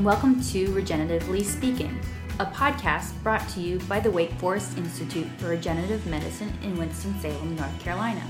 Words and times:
and 0.00 0.06
welcome 0.06 0.42
to 0.42 0.66
Regeneratively 0.68 1.44
Speaking, 1.44 2.00
a 2.38 2.46
podcast 2.46 3.12
brought 3.22 3.46
to 3.50 3.60
you 3.60 3.78
by 3.80 4.00
the 4.00 4.10
Wake 4.10 4.32
Forest 4.38 4.78
Institute 4.78 5.26
for 5.36 5.48
Regenerative 5.48 6.06
Medicine 6.06 6.50
in 6.62 6.74
Winston-Salem, 6.78 7.54
North 7.54 7.78
Carolina. 7.80 8.22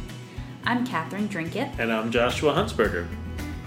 I'm 0.65 0.85
Catherine 0.85 1.29
Drinkett. 1.29 1.69
And 1.79 1.93
I'm 1.93 2.11
Joshua 2.11 2.55
Hunsberger. 2.55 3.07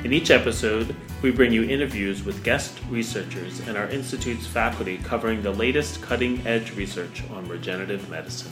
In 0.04 0.12
each 0.12 0.32
episode, 0.32 0.94
we 1.22 1.32
bring 1.32 1.54
you 1.54 1.64
interviews 1.64 2.26
with 2.26 2.44
guest 2.44 2.78
researchers 2.90 3.66
and 3.70 3.78
our 3.78 3.88
Institute's 3.88 4.48
faculty 4.48 4.98
covering 4.98 5.42
the 5.42 5.52
latest 5.52 6.02
cutting 6.02 6.46
edge 6.46 6.76
research 6.76 7.24
on 7.32 7.48
regenerative 7.48 8.10
medicine. 8.10 8.52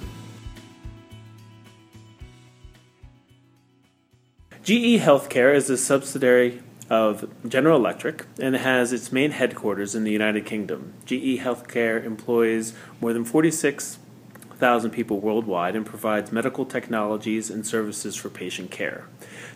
GE 4.63 5.01
Healthcare 5.01 5.53
is 5.53 5.69
a 5.69 5.77
subsidiary 5.77 6.61
of 6.91 7.25
General 7.47 7.77
Electric 7.77 8.25
and 8.37 8.53
has 8.53 8.91
its 8.91 9.13
main 9.13 9.31
headquarters 9.31 9.95
in 9.95 10.03
the 10.03 10.11
United 10.11 10.45
Kingdom. 10.45 10.93
GE 11.05 11.39
Healthcare 11.39 12.03
employs 12.03 12.73
more 12.99 13.13
than 13.13 13.23
46,000 13.23 14.91
people 14.91 15.21
worldwide 15.21 15.73
and 15.73 15.85
provides 15.85 16.33
medical 16.33 16.65
technologies 16.65 17.49
and 17.49 17.65
services 17.65 18.17
for 18.17 18.29
patient 18.29 18.71
care. 18.71 19.07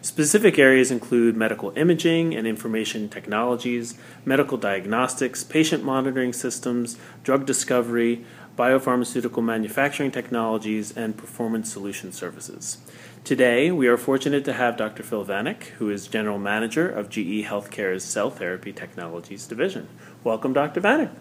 Specific 0.01 0.57
areas 0.57 0.91
include 0.91 1.35
medical 1.35 1.73
imaging 1.75 2.33
and 2.33 2.47
information 2.47 3.09
technologies, 3.09 3.95
medical 4.23 4.57
diagnostics, 4.57 5.43
patient 5.43 5.83
monitoring 5.83 6.31
systems, 6.31 6.97
drug 7.21 7.45
discovery, 7.45 8.23
biopharmaceutical 8.57 9.43
manufacturing 9.43 10.11
technologies, 10.11 10.95
and 10.95 11.17
performance 11.17 11.71
solution 11.71 12.11
services. 12.11 12.77
Today, 13.23 13.71
we 13.71 13.87
are 13.87 13.97
fortunate 13.97 14.45
to 14.45 14.53
have 14.53 14.77
Dr. 14.77 15.03
Phil 15.03 15.25
Vanek, 15.25 15.63
who 15.79 15.89
is 15.89 16.07
General 16.07 16.37
Manager 16.37 16.87
of 16.87 17.09
GE 17.09 17.43
Healthcare's 17.45 18.03
Cell 18.03 18.29
Therapy 18.29 18.71
Technologies 18.71 19.47
Division. 19.47 19.87
Welcome, 20.23 20.53
Dr. 20.53 20.79
Vanek. 20.79 21.11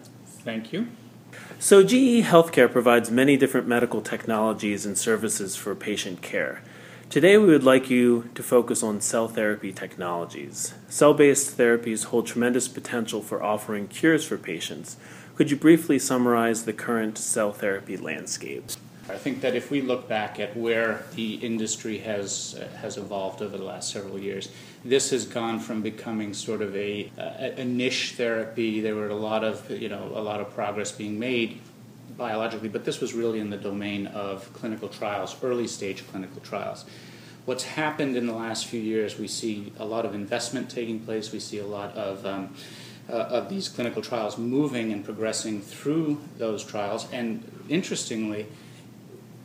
Thank 0.43 0.71
you. 0.71 0.87
So, 1.59 1.83
GE 1.83 2.23
Healthcare 2.23 2.71
provides 2.71 3.11
many 3.11 3.35
different 3.37 3.67
medical 3.67 4.01
technologies 4.01 4.85
and 4.85 4.97
services 4.97 5.55
for 5.55 5.75
patient 5.75 6.21
care. 6.21 6.61
Today, 7.09 7.37
we 7.37 7.47
would 7.47 7.63
like 7.63 7.89
you 7.89 8.29
to 8.35 8.43
focus 8.43 8.83
on 8.83 8.99
cell 8.99 9.27
therapy 9.27 9.71
technologies. 9.71 10.73
Cell 10.89 11.13
based 11.13 11.57
therapies 11.57 12.05
hold 12.05 12.27
tremendous 12.27 12.67
potential 12.67 13.21
for 13.21 13.43
offering 13.43 13.87
cures 13.87 14.25
for 14.25 14.37
patients. 14.37 14.97
Could 15.35 15.51
you 15.51 15.57
briefly 15.57 15.99
summarize 15.99 16.63
the 16.63 16.71
current 16.71 17.17
cell 17.17 17.51
therapy 17.51 17.97
landscape? 17.97 18.63
I 19.09 19.17
think 19.17 19.41
that 19.41 19.53
if 19.53 19.69
we 19.69 19.81
look 19.81 20.07
back 20.07 20.39
at 20.39 20.55
where 20.55 21.03
the 21.15 21.35
industry 21.35 21.97
has 21.99 22.55
uh, 22.59 22.77
has 22.77 22.97
evolved 22.97 23.41
over 23.41 23.57
the 23.57 23.63
last 23.63 23.91
several 23.91 24.17
years, 24.17 24.49
this 24.85 25.09
has 25.09 25.25
gone 25.25 25.59
from 25.59 25.81
becoming 25.81 26.33
sort 26.33 26.61
of 26.61 26.73
a, 26.75 27.11
a, 27.17 27.59
a 27.59 27.65
niche 27.65 28.13
therapy. 28.13 28.79
There 28.79 28.95
were 28.95 29.09
a 29.09 29.15
lot 29.15 29.43
of 29.43 29.69
you 29.69 29.89
know 29.89 30.09
a 30.15 30.21
lot 30.21 30.39
of 30.39 30.55
progress 30.55 30.93
being 30.93 31.19
made 31.19 31.59
biologically, 32.17 32.69
but 32.69 32.85
this 32.85 33.01
was 33.01 33.13
really 33.13 33.41
in 33.41 33.49
the 33.49 33.57
domain 33.57 34.07
of 34.07 34.51
clinical 34.53 34.87
trials, 34.87 35.35
early 35.43 35.67
stage 35.67 36.07
clinical 36.07 36.41
trials. 36.41 36.85
What's 37.43 37.63
happened 37.63 38.15
in 38.15 38.25
the 38.25 38.33
last 38.33 38.67
few 38.67 38.79
years, 38.79 39.19
we 39.19 39.27
see 39.27 39.73
a 39.77 39.85
lot 39.85 40.05
of 40.05 40.15
investment 40.15 40.69
taking 40.69 41.01
place. 41.01 41.31
We 41.31 41.39
see 41.39 41.59
a 41.59 41.67
lot 41.67 41.93
of 41.95 42.25
um, 42.25 42.55
uh, 43.09 43.13
of 43.13 43.49
these 43.49 43.69
clinical 43.69 44.01
trials 44.01 44.37
moving 44.37 44.91
and 44.91 45.03
progressing 45.03 45.61
through 45.61 46.19
those 46.37 46.63
trials, 46.63 47.07
and 47.11 47.43
interestingly 47.69 48.47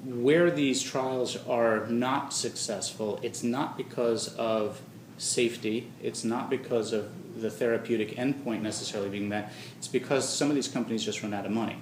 where 0.04 0.50
these 0.50 0.82
trials 0.82 1.36
are 1.46 1.86
not 1.86 2.32
successful, 2.32 3.20
it's 3.22 3.42
not 3.42 3.76
because 3.76 4.34
of 4.36 4.80
safety, 5.18 5.90
it's 6.02 6.24
not 6.24 6.48
because 6.48 6.92
of 6.92 7.10
the 7.40 7.50
therapeutic 7.50 8.16
endpoint 8.16 8.62
necessarily 8.62 9.10
being 9.10 9.28
met, 9.28 9.52
it's 9.76 9.88
because 9.88 10.26
some 10.28 10.48
of 10.48 10.54
these 10.54 10.68
companies 10.68 11.04
just 11.04 11.22
run 11.22 11.34
out 11.34 11.44
of 11.44 11.52
money. 11.52 11.76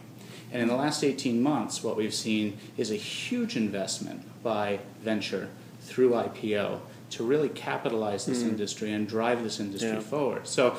And 0.50 0.62
in 0.62 0.69
the 0.69 0.75
last 0.75 1.05
18 1.05 1.43
months, 1.43 1.84
what 1.84 1.97
we've 1.97 2.15
seen 2.15 2.59
is 2.77 2.91
a 2.91 2.97
huge 2.97 3.56
investment 3.56 4.22
by 4.43 4.81
venture 5.00 5.49
through 5.81 6.11
IPO 6.11 6.81
to 7.11 7.25
really 7.25 7.49
capitalize 7.49 8.27
this 8.27 8.43
mm. 8.43 8.49
industry 8.49 8.93
and 8.93 9.09
drive 9.09 9.43
this 9.43 9.61
industry 9.61 9.91
yeah. 9.91 10.00
forward. 10.00 10.47
So 10.47 10.77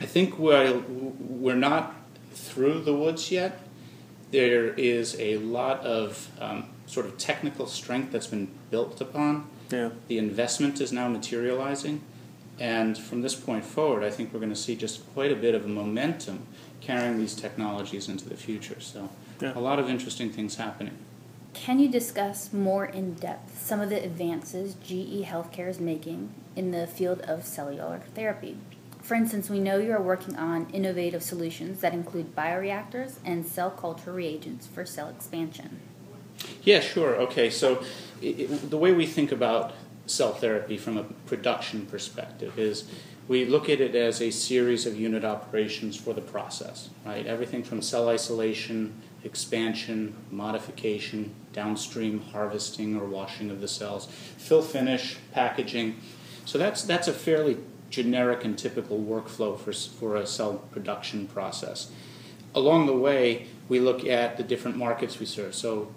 I 0.00 0.06
think 0.06 0.38
we're, 0.38 0.82
we're 0.88 1.56
not 1.56 1.94
through 2.32 2.80
the 2.80 2.94
woods 2.94 3.30
yet, 3.30 3.60
there 4.30 4.68
is 4.74 5.16
a 5.18 5.38
lot 5.38 5.80
of 5.80 6.30
um, 6.40 6.68
sort 6.86 7.06
of 7.06 7.16
technical 7.18 7.66
strength 7.66 8.12
that's 8.12 8.26
been 8.26 8.48
built 8.70 9.00
upon. 9.00 9.48
Yeah. 9.70 9.90
The 10.08 10.18
investment 10.18 10.80
is 10.80 10.92
now 10.92 11.08
materializing. 11.08 12.02
And 12.58 12.96
from 12.96 13.22
this 13.22 13.34
point 13.34 13.64
forward, 13.64 14.02
I 14.02 14.10
think 14.10 14.32
we're 14.32 14.40
going 14.40 14.52
to 14.52 14.56
see 14.56 14.76
just 14.76 15.12
quite 15.12 15.30
a 15.30 15.36
bit 15.36 15.54
of 15.54 15.64
a 15.64 15.68
momentum 15.68 16.46
carrying 16.80 17.18
these 17.18 17.34
technologies 17.34 18.08
into 18.08 18.28
the 18.28 18.36
future. 18.36 18.80
So, 18.80 19.10
yeah. 19.40 19.52
a 19.54 19.60
lot 19.60 19.78
of 19.78 19.90
interesting 19.90 20.30
things 20.30 20.56
happening. 20.56 20.96
Can 21.52 21.78
you 21.78 21.88
discuss 21.88 22.52
more 22.52 22.84
in 22.84 23.14
depth 23.14 23.62
some 23.62 23.80
of 23.80 23.88
the 23.88 24.02
advances 24.02 24.74
GE 24.74 25.24
Healthcare 25.24 25.68
is 25.68 25.80
making 25.80 26.32
in 26.54 26.70
the 26.70 26.86
field 26.86 27.20
of 27.22 27.44
cellular 27.44 28.02
therapy? 28.14 28.56
For 29.06 29.14
instance, 29.14 29.48
we 29.48 29.60
know 29.60 29.78
you 29.78 29.92
are 29.92 30.02
working 30.02 30.34
on 30.34 30.68
innovative 30.70 31.22
solutions 31.22 31.80
that 31.80 31.94
include 31.94 32.34
bioreactors 32.34 33.18
and 33.24 33.46
cell 33.46 33.70
culture 33.70 34.12
reagents 34.12 34.66
for 34.66 34.84
cell 34.84 35.08
expansion. 35.08 35.78
Yeah, 36.64 36.80
sure. 36.80 37.14
Okay, 37.14 37.48
so 37.48 37.84
it, 38.20 38.40
it, 38.40 38.68
the 38.68 38.76
way 38.76 38.90
we 38.90 39.06
think 39.06 39.30
about 39.30 39.74
cell 40.06 40.32
therapy 40.32 40.76
from 40.76 40.96
a 40.96 41.04
production 41.04 41.86
perspective 41.86 42.58
is 42.58 42.90
we 43.28 43.44
look 43.44 43.68
at 43.68 43.80
it 43.80 43.94
as 43.94 44.20
a 44.20 44.32
series 44.32 44.86
of 44.86 44.98
unit 44.98 45.24
operations 45.24 45.96
for 45.96 46.12
the 46.12 46.20
process, 46.20 46.90
right? 47.04 47.28
Everything 47.28 47.62
from 47.62 47.82
cell 47.82 48.08
isolation, 48.08 48.92
expansion, 49.22 50.16
modification, 50.32 51.32
downstream 51.52 52.22
harvesting 52.32 53.00
or 53.00 53.04
washing 53.04 53.52
of 53.52 53.60
the 53.60 53.68
cells, 53.68 54.06
fill 54.36 54.62
finish, 54.62 55.16
packaging. 55.30 55.94
So 56.44 56.58
that's 56.58 56.82
that's 56.82 57.06
a 57.06 57.12
fairly 57.12 57.58
generic 57.90 58.44
and 58.44 58.58
typical 58.58 58.98
workflow 58.98 59.58
for, 59.58 59.72
for 59.72 60.16
a 60.16 60.26
cell 60.26 60.54
production 60.70 61.26
process. 61.28 61.90
Along 62.54 62.86
the 62.86 62.96
way, 62.96 63.46
we 63.68 63.80
look 63.80 64.04
at 64.04 64.36
the 64.36 64.42
different 64.42 64.76
markets 64.76 65.18
we 65.18 65.26
serve. 65.26 65.54
So, 65.54 65.92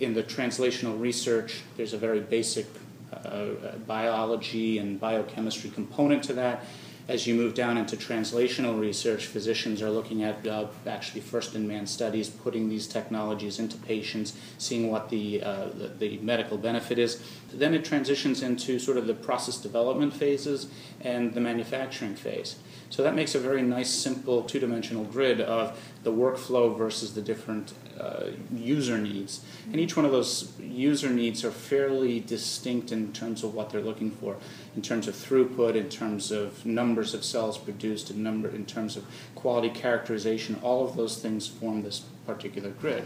in 0.00 0.14
the 0.14 0.22
translational 0.22 0.98
research, 1.00 1.62
there's 1.76 1.92
a 1.92 1.98
very 1.98 2.20
basic 2.20 2.66
uh, 3.12 3.76
biology 3.86 4.78
and 4.78 4.98
biochemistry 4.98 5.70
component 5.70 6.24
to 6.24 6.32
that. 6.34 6.64
As 7.08 7.26
you 7.26 7.34
move 7.34 7.54
down 7.54 7.78
into 7.78 7.96
translational 7.96 8.78
research, 8.78 9.26
physicians 9.26 9.82
are 9.82 9.90
looking 9.90 10.22
at 10.22 10.46
uh, 10.46 10.68
actually 10.86 11.20
first 11.20 11.56
in 11.56 11.66
man 11.66 11.84
studies, 11.86 12.28
putting 12.28 12.68
these 12.68 12.86
technologies 12.86 13.58
into 13.58 13.76
patients, 13.78 14.38
seeing 14.58 14.88
what 14.88 15.08
the, 15.08 15.42
uh, 15.42 15.66
the, 15.74 15.88
the, 15.98 16.18
medical 16.18 16.56
benefit 16.56 17.00
is. 17.00 17.20
Then 17.52 17.74
it 17.74 17.84
transitions 17.84 18.42
into 18.42 18.78
sort 18.78 18.98
of 18.98 19.08
the 19.08 19.14
process 19.14 19.56
development 19.56 20.14
phases 20.14 20.68
and 21.00 21.34
the 21.34 21.40
manufacturing 21.40 22.14
phase. 22.14 22.56
So 22.88 23.02
that 23.02 23.16
makes 23.16 23.34
a 23.34 23.40
very 23.40 23.62
nice, 23.62 23.90
simple 23.90 24.44
two 24.44 24.60
dimensional 24.60 25.04
grid 25.04 25.40
of 25.40 25.76
the 26.04 26.12
workflow 26.12 26.76
versus 26.76 27.14
the 27.14 27.22
different 27.22 27.72
uh, 28.02 28.30
user 28.52 28.98
needs. 28.98 29.44
And 29.66 29.78
each 29.78 29.96
one 29.96 30.04
of 30.04 30.10
those 30.10 30.52
user 30.58 31.08
needs 31.08 31.44
are 31.44 31.52
fairly 31.52 32.18
distinct 32.18 32.90
in 32.90 33.12
terms 33.12 33.44
of 33.44 33.54
what 33.54 33.70
they're 33.70 33.80
looking 33.80 34.10
for, 34.10 34.36
in 34.74 34.82
terms 34.82 35.06
of 35.06 35.14
throughput, 35.14 35.76
in 35.76 35.88
terms 35.88 36.32
of 36.32 36.66
numbers 36.66 37.14
of 37.14 37.24
cells 37.24 37.58
produced, 37.58 38.10
in, 38.10 38.22
number, 38.22 38.48
in 38.48 38.66
terms 38.66 38.96
of 38.96 39.04
quality 39.36 39.68
characterization. 39.68 40.58
All 40.62 40.84
of 40.84 40.96
those 40.96 41.18
things 41.18 41.46
form 41.46 41.82
this 41.82 42.00
particular 42.26 42.70
grid. 42.70 43.04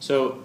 So, 0.00 0.42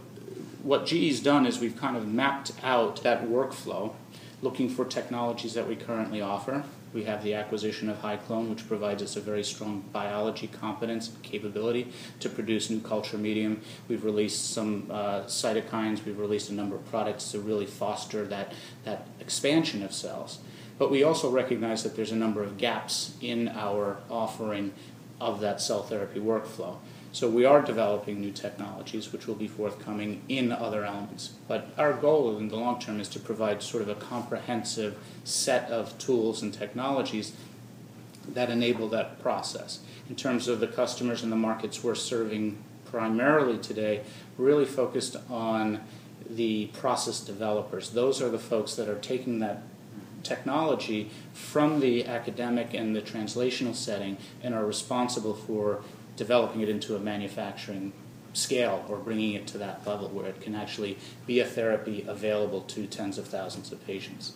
what 0.64 0.86
GE's 0.86 1.20
done 1.20 1.46
is 1.46 1.60
we've 1.60 1.76
kind 1.76 1.98
of 1.98 2.08
mapped 2.08 2.52
out 2.64 3.04
that 3.04 3.26
workflow, 3.26 3.94
looking 4.42 4.70
for 4.70 4.86
technologies 4.86 5.56
that 5.56 5.68
we 5.68 5.76
currently 5.76 6.22
offer 6.22 6.64
we 6.94 7.04
have 7.04 7.24
the 7.24 7.34
acquisition 7.34 7.90
of 7.90 8.02
HyClone, 8.02 8.50
which 8.50 8.68
provides 8.68 9.02
us 9.02 9.16
a 9.16 9.22
very 9.22 9.44
strong 9.44 9.84
biology 9.92 10.48
competence 10.48 11.12
capability 11.24 11.92
to 12.20 12.30
produce 12.30 12.70
new 12.70 12.82
culture 12.82 13.18
medium. 13.18 13.62
We've 13.88 14.04
released 14.04 14.54
some 14.54 14.88
uh, 14.90 15.22
cytokines. 15.22 16.04
We've 16.06 16.20
released 16.20 16.50
a 16.50 16.54
number 16.54 16.76
of 16.76 16.86
products 16.90 17.32
to 17.32 17.40
really 17.40 17.66
foster 17.66 18.26
that, 18.26 18.54
that 18.84 19.08
expansion 19.20 19.84
of 19.84 19.94
cells. 19.94 20.40
But 20.78 20.92
we 20.92 21.04
also 21.04 21.30
recognize 21.30 21.84
that 21.84 21.96
there's 21.96 22.12
a 22.12 22.16
number 22.16 22.44
of 22.44 22.58
gaps 22.58 23.14
in 23.22 23.48
our 23.50 23.98
offering 24.10 24.74
of 25.20 25.40
that 25.42 25.62
cell 25.62 25.84
therapy 25.84 26.20
workflow. 26.20 26.78
So 27.14 27.28
we 27.28 27.44
are 27.44 27.62
developing 27.62 28.22
new 28.22 28.32
technologies 28.32 29.12
which 29.12 29.28
will 29.28 29.36
be 29.36 29.48
forthcoming 29.48 30.22
in 30.30 30.52
other 30.52 30.86
elements. 30.86 31.34
But 31.48 31.68
our 31.78 31.94
goal 31.94 32.38
in 32.38 32.48
the 32.48 32.56
long 32.56 32.80
term 32.80 33.02
is 33.02 33.10
to 33.10 33.20
provide 33.20 33.62
sort 33.62 33.84
of 33.84 33.90
a 33.90 33.96
comprehensive 33.96 34.98
set 35.26 35.70
of 35.70 35.98
tools 35.98 36.42
and 36.42 36.54
technologies 36.54 37.34
that 38.30 38.50
enable 38.50 38.88
that 38.90 39.22
process. 39.22 39.80
In 40.10 40.16
terms 40.16 40.48
of 40.48 40.62
the 40.62 40.68
customers 40.68 41.22
and 41.22 41.32
the 41.32 41.38
markets 41.38 41.84
we're 41.84 41.96
serving 41.96 42.58
primarily 42.86 43.58
today, 43.58 44.04
really 44.38 44.66
focused 44.66 45.18
on 45.30 45.82
the 46.30 46.68
process 46.68 47.20
developers. 47.20 47.90
Those 47.90 48.22
are 48.22 48.30
the 48.30 48.40
folks 48.40 48.76
that 48.76 48.88
are 48.88 49.00
taking 49.00 49.40
that 49.40 49.64
technology 50.24 51.10
from 51.34 51.80
the 51.80 52.06
academic 52.06 52.74
and 52.74 52.96
the 52.96 53.02
translational 53.02 53.76
setting 53.76 54.18
and 54.44 54.54
are 54.54 54.66
responsible 54.66 55.34
for 55.34 55.84
developing 56.22 56.62
it 56.62 56.70
into 56.70 56.96
a 56.96 57.00
manufacturing 57.00 57.92
scale 58.34 58.86
or 58.88 58.98
bringing 58.98 59.34
it 59.34 59.48
to 59.48 59.58
that 59.58 59.88
level 59.88 60.08
where 60.10 60.28
it 60.28 60.40
can 60.40 60.54
actually 60.54 60.96
be 61.26 61.40
a 61.40 61.46
therapy 61.46 62.06
available 62.08 62.62
to 62.62 62.86
tens 62.86 63.18
of 63.18 63.26
thousands 63.26 63.72
of 63.72 63.84
patients. 63.88 64.34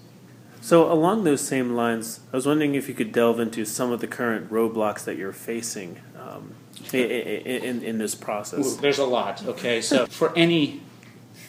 So, 0.61 0.91
along 0.91 1.25
those 1.25 1.41
same 1.41 1.75
lines, 1.75 2.21
I 2.33 2.37
was 2.37 2.47
wondering 2.47 2.73
if 2.73 2.89
you 2.89 2.95
could 2.95 3.11
delve 3.11 3.39
into 3.39 3.65
some 3.65 3.91
of 3.91 4.01
the 4.01 4.07
current 4.07 4.49
roadblocks 4.49 5.03
that 5.03 5.15
you're 5.15 5.31
facing 5.31 6.01
um, 6.19 6.55
in, 6.91 7.11
in, 7.11 7.83
in, 7.83 7.97
this 7.99 8.15
process. 8.15 8.77
There's 8.77 8.97
a 8.97 9.05
lot, 9.05 9.45
okay? 9.45 9.79
So, 9.79 10.07
for 10.07 10.35
any 10.35 10.81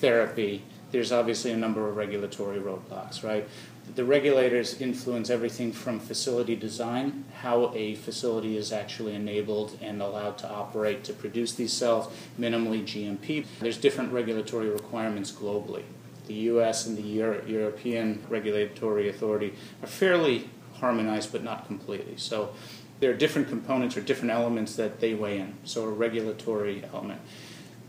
therapy, 0.00 0.64
there's 0.90 1.12
obviously 1.12 1.50
a 1.52 1.56
number 1.56 1.88
of 1.88 1.96
regulatory 1.96 2.58
roadblocks, 2.58 3.24
right? 3.24 3.48
The 3.94 4.04
regulators 4.04 4.80
influence 4.80 5.30
everything 5.30 5.72
from 5.72 6.00
facility 6.00 6.56
design, 6.56 7.24
how 7.40 7.72
a 7.74 7.94
facility 7.94 8.56
is 8.56 8.72
actually 8.72 9.14
enabled 9.14 9.78
and 9.80 10.02
allowed 10.02 10.38
to 10.38 10.50
operate 10.50 11.04
to 11.04 11.12
produce 11.12 11.52
these 11.52 11.72
cells, 11.72 12.12
minimally 12.38 12.82
GMP. 12.82 13.46
There's 13.60 13.78
different 13.78 14.12
regulatory 14.12 14.68
requirements 14.68 15.30
globally. 15.30 15.84
The 16.26 16.34
US 16.34 16.86
and 16.86 16.98
the 16.98 17.02
Euro- 17.02 17.42
European 17.46 18.24
regulatory 18.28 19.08
authority 19.08 19.54
are 19.82 19.86
fairly 19.86 20.50
harmonized, 20.74 21.32
but 21.32 21.44
not 21.44 21.66
completely. 21.66 22.16
So 22.16 22.52
there 23.00 23.10
are 23.10 23.14
different 23.14 23.48
components 23.48 23.96
or 23.96 24.00
different 24.00 24.32
elements 24.32 24.74
that 24.76 25.00
they 25.00 25.14
weigh 25.14 25.38
in. 25.38 25.54
So 25.64 25.84
a 25.84 25.90
regulatory 25.90 26.82
element. 26.92 27.20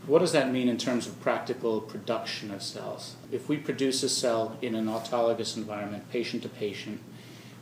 What 0.08 0.20
does 0.20 0.32
that 0.32 0.50
mean 0.50 0.70
in 0.70 0.78
terms 0.78 1.06
of 1.06 1.20
practical 1.20 1.82
production 1.82 2.50
of 2.50 2.62
cells? 2.62 3.16
If 3.30 3.46
we 3.46 3.58
produce 3.58 4.02
a 4.02 4.08
cell 4.08 4.56
in 4.62 4.74
an 4.74 4.86
autologous 4.86 5.54
environment, 5.54 6.10
patient 6.10 6.44
to 6.44 6.48
patient, 6.48 7.02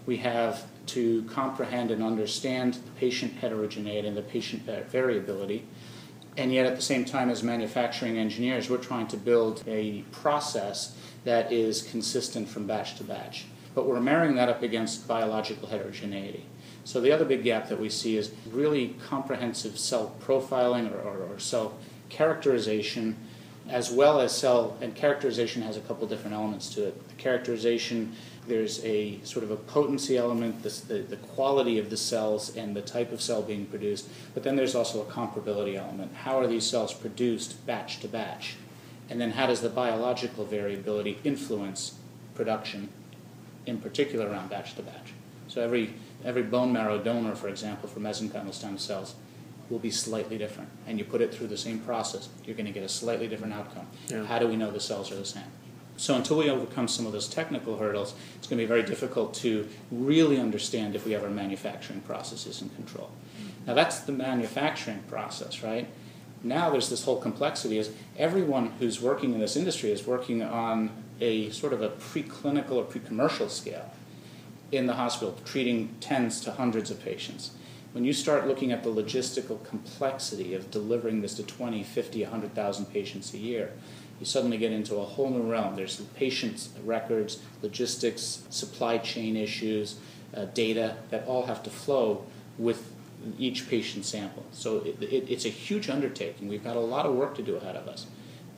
we 0.06 0.18
have 0.18 0.64
to 0.94 1.24
comprehend 1.24 1.90
and 1.90 2.04
understand 2.04 2.74
the 2.74 2.90
patient 3.00 3.32
heterogeneity 3.40 4.06
and 4.06 4.16
the 4.16 4.22
patient 4.22 4.62
variability. 4.62 5.66
And 6.36 6.52
yet, 6.52 6.66
at 6.66 6.76
the 6.76 6.82
same 6.82 7.04
time, 7.04 7.30
as 7.30 7.42
manufacturing 7.42 8.16
engineers, 8.16 8.70
we're 8.70 8.76
trying 8.76 9.08
to 9.08 9.16
build 9.16 9.64
a 9.66 10.02
process 10.12 10.96
that 11.24 11.50
is 11.50 11.82
consistent 11.82 12.48
from 12.48 12.64
batch 12.64 12.94
to 12.98 13.02
batch. 13.02 13.46
But 13.74 13.88
we're 13.88 13.98
marrying 13.98 14.36
that 14.36 14.48
up 14.48 14.62
against 14.62 15.08
biological 15.08 15.66
heterogeneity. 15.66 16.46
So, 16.84 17.00
the 17.00 17.10
other 17.10 17.24
big 17.24 17.42
gap 17.42 17.68
that 17.70 17.80
we 17.80 17.88
see 17.88 18.16
is 18.16 18.30
really 18.52 18.94
comprehensive 19.08 19.76
cell 19.80 20.14
profiling 20.20 20.92
or, 20.94 21.00
or, 21.00 21.34
or 21.34 21.38
cell 21.40 21.74
characterization 22.08 23.16
as 23.68 23.90
well 23.90 24.20
as 24.20 24.36
cell 24.36 24.76
and 24.80 24.94
characterization 24.94 25.62
has 25.62 25.76
a 25.76 25.80
couple 25.80 26.06
different 26.06 26.34
elements 26.34 26.72
to 26.74 26.86
it. 26.86 27.08
The 27.08 27.14
characterization 27.14 28.12
there's 28.46 28.84
a 28.84 29.18
sort 29.24 29.42
of 29.42 29.50
a 29.50 29.56
potency 29.56 30.16
element 30.16 30.62
the, 30.62 30.68
the, 30.86 30.98
the, 31.02 31.16
quality 31.16 31.80
of 31.80 31.90
the 31.90 31.96
cells 31.96 32.56
and 32.56 32.76
the 32.76 32.80
type 32.82 33.10
of 33.10 33.20
cell 33.20 33.42
being 33.42 33.66
produced 33.66 34.08
but 34.34 34.44
then 34.44 34.54
there's 34.54 34.76
also 34.76 35.02
a 35.02 35.04
comparability 35.06 35.76
element. 35.76 36.14
How 36.14 36.38
are 36.38 36.46
these 36.46 36.64
cells 36.64 36.94
produced 36.94 37.66
batch 37.66 37.98
to 38.00 38.08
batch? 38.08 38.54
And 39.10 39.20
then 39.20 39.32
how 39.32 39.46
does 39.46 39.60
the 39.60 39.68
biological 39.68 40.44
variability 40.44 41.18
influence 41.24 41.98
production 42.34 42.88
in 43.66 43.78
particular 43.78 44.28
around 44.28 44.50
batch 44.50 44.76
to 44.76 44.82
batch? 44.82 45.12
So 45.48 45.60
every 45.60 45.94
every 46.24 46.44
bone 46.44 46.72
marrow 46.72 46.98
donor 46.98 47.34
for 47.34 47.48
example 47.48 47.88
for 47.88 47.98
mesenchymal 47.98 48.54
stem 48.54 48.78
cells 48.78 49.16
will 49.70 49.78
be 49.78 49.90
slightly 49.90 50.38
different. 50.38 50.68
And 50.86 50.98
you 50.98 51.04
put 51.04 51.20
it 51.20 51.34
through 51.34 51.48
the 51.48 51.56
same 51.56 51.78
process, 51.80 52.28
you're 52.44 52.56
going 52.56 52.66
to 52.66 52.72
get 52.72 52.82
a 52.82 52.88
slightly 52.88 53.28
different 53.28 53.54
outcome. 53.54 53.86
Yeah. 54.08 54.24
How 54.24 54.38
do 54.38 54.46
we 54.46 54.56
know 54.56 54.70
the 54.70 54.80
cells 54.80 55.10
are 55.10 55.16
the 55.16 55.24
same? 55.24 55.44
So 55.96 56.14
until 56.14 56.36
we 56.36 56.50
overcome 56.50 56.88
some 56.88 57.06
of 57.06 57.12
those 57.12 57.26
technical 57.26 57.78
hurdles, 57.78 58.14
it's 58.36 58.46
going 58.46 58.58
to 58.58 58.64
be 58.64 58.68
very 58.68 58.82
difficult 58.82 59.32
to 59.34 59.66
really 59.90 60.38
understand 60.38 60.94
if 60.94 61.06
we 61.06 61.12
have 61.12 61.24
our 61.24 61.30
manufacturing 61.30 62.00
processes 62.02 62.60
in 62.60 62.68
control. 62.70 63.10
Now 63.66 63.74
that's 63.74 64.00
the 64.00 64.12
manufacturing 64.12 65.02
process, 65.08 65.62
right? 65.62 65.88
Now 66.42 66.70
there's 66.70 66.90
this 66.90 67.04
whole 67.04 67.18
complexity 67.18 67.78
is 67.78 67.92
everyone 68.18 68.72
who's 68.78 69.00
working 69.00 69.32
in 69.32 69.40
this 69.40 69.56
industry 69.56 69.90
is 69.90 70.06
working 70.06 70.42
on 70.42 70.90
a 71.20 71.50
sort 71.50 71.72
of 71.72 71.80
a 71.80 71.88
preclinical 71.88 72.72
or 72.72 72.84
pre-commercial 72.84 73.48
scale 73.48 73.90
in 74.70 74.86
the 74.86 74.94
hospital, 74.94 75.38
treating 75.44 75.94
tens 76.00 76.40
to 76.42 76.52
hundreds 76.52 76.90
of 76.90 77.02
patients 77.02 77.52
when 77.96 78.04
you 78.04 78.12
start 78.12 78.46
looking 78.46 78.72
at 78.72 78.82
the 78.82 78.90
logistical 78.90 79.64
complexity 79.64 80.52
of 80.52 80.70
delivering 80.70 81.22
this 81.22 81.32
to 81.32 81.42
20, 81.42 81.82
50, 81.82 82.22
100,000 82.24 82.84
patients 82.92 83.32
a 83.32 83.38
year, 83.38 83.72
you 84.20 84.26
suddenly 84.26 84.58
get 84.58 84.70
into 84.70 84.96
a 84.96 85.02
whole 85.02 85.30
new 85.30 85.50
realm. 85.50 85.76
There's 85.76 85.98
patient 86.14 86.68
records, 86.84 87.38
logistics, 87.62 88.44
supply 88.50 88.98
chain 88.98 89.34
issues, 89.34 89.98
uh, 90.36 90.44
data 90.44 90.98
that 91.08 91.26
all 91.26 91.46
have 91.46 91.62
to 91.62 91.70
flow 91.70 92.26
with 92.58 92.92
each 93.38 93.66
patient 93.66 94.04
sample. 94.04 94.44
So 94.52 94.80
it, 94.80 95.02
it, 95.02 95.30
it's 95.30 95.46
a 95.46 95.48
huge 95.48 95.88
undertaking. 95.88 96.48
We've 96.48 96.62
got 96.62 96.76
a 96.76 96.80
lot 96.80 97.06
of 97.06 97.14
work 97.14 97.34
to 97.36 97.42
do 97.42 97.56
ahead 97.56 97.76
of 97.76 97.88
us. 97.88 98.06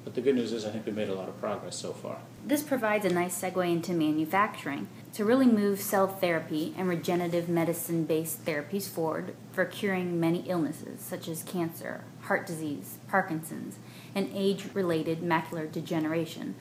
But 0.08 0.14
the 0.14 0.22
good 0.22 0.36
news 0.36 0.54
is, 0.54 0.64
I 0.64 0.70
think 0.70 0.86
we've 0.86 0.96
made 0.96 1.10
a 1.10 1.14
lot 1.14 1.28
of 1.28 1.38
progress 1.38 1.76
so 1.76 1.92
far. 1.92 2.16
This 2.42 2.62
provides 2.62 3.04
a 3.04 3.10
nice 3.10 3.38
segue 3.38 3.70
into 3.70 3.92
manufacturing 3.92 4.88
to 5.12 5.22
really 5.22 5.44
move 5.44 5.82
cell 5.82 6.08
therapy 6.08 6.72
and 6.78 6.88
regenerative 6.88 7.46
medicine 7.46 8.04
based 8.04 8.42
therapies 8.46 8.88
forward 8.88 9.34
for 9.52 9.66
curing 9.66 10.18
many 10.18 10.48
illnesses 10.48 11.02
such 11.02 11.28
as 11.28 11.42
cancer, 11.42 12.04
heart 12.22 12.46
disease, 12.46 12.96
Parkinson's, 13.06 13.76
and 14.14 14.30
age 14.32 14.68
related 14.72 15.20
macular 15.20 15.70
degeneration. 15.70 16.54